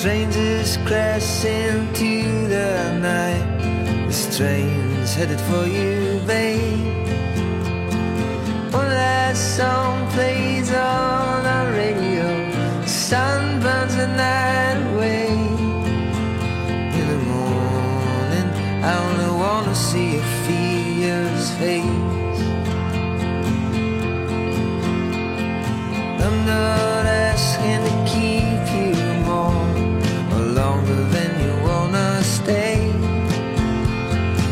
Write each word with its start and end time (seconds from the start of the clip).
Strangers 0.00 0.78
crash 0.86 1.44
into 1.44 2.48
the 2.48 2.98
night. 3.00 4.06
The 4.08 4.36
train's 4.36 5.14
headed 5.14 5.38
for 5.40 5.66
you, 5.66 6.20
babe. 6.26 7.06
One 8.72 8.88
last 8.88 9.58
song 9.58 10.08
plays 10.12 10.70
on 10.70 11.44
our 11.44 11.70
radio. 11.72 12.24
The 12.80 12.88
sun 12.88 13.60
burns 13.60 13.94
the 13.96 14.06
night 14.06 14.78
away. 14.94 15.28
In 16.98 17.06
the 17.12 17.20
morning, 17.34 18.48
I 18.82 18.92
only 19.06 19.30
wanna 19.38 19.74
see 19.74 20.16
a 20.16 20.22
fear's 20.46 21.50
face. 21.58 21.99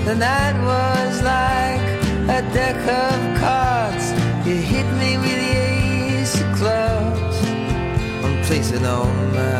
The 0.09 0.15
night 0.15 0.57
was 0.65 1.21
like 1.21 1.83
a 2.39 2.41
deck 2.55 2.77
of 2.77 3.41
cards. 3.43 4.07
You 4.49 4.55
hit 4.55 4.87
me 4.97 5.19
with 5.19 5.37
the 5.45 5.53
ace 6.17 6.41
of 6.41 6.51
clubs. 6.57 7.37
I'm 8.25 8.43
placing 8.45 8.87
on 8.87 9.35
my 9.35 9.58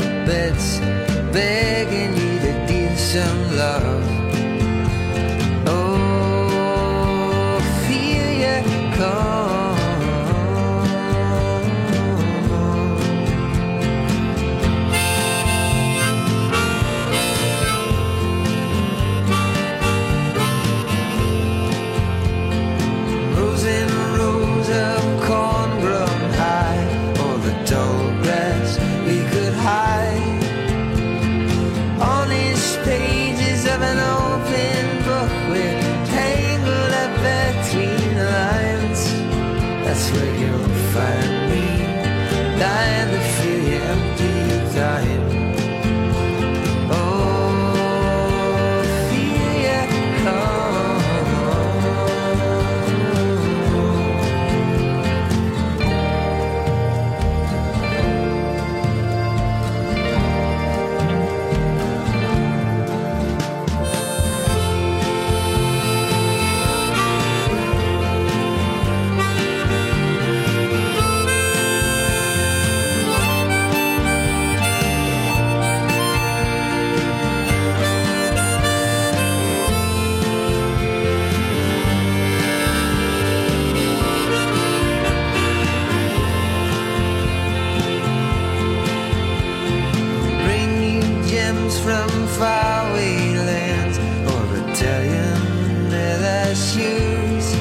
From 91.85 92.27
faraway 92.39 93.35
lands 93.35 93.99
or 94.31 94.43
battalion 94.53 95.91
leather 95.91 96.55
shoes. 96.55 97.55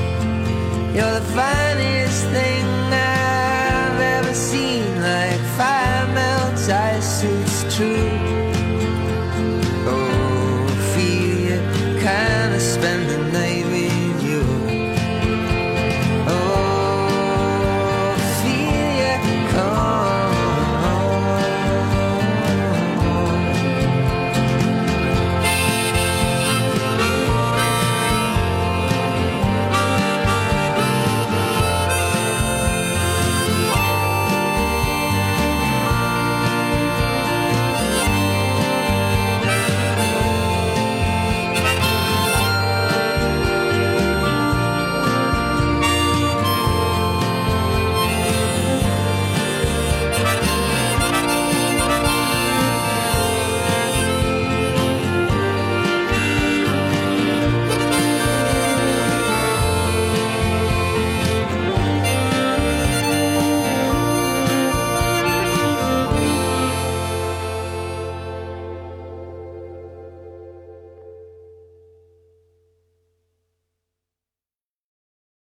You're 0.94 1.20
the 1.20 1.26
finest 1.34 2.26
thing 2.36 2.66
I've 2.92 4.02
ever 4.02 4.34
seen, 4.34 5.02
like 5.02 5.40
fire 5.56 6.08
melts, 6.14 6.68
ice 6.68 7.22
suits 7.22 7.76
true. 7.78 8.17